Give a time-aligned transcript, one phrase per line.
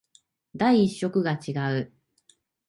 [0.57, 1.93] 第一色が違う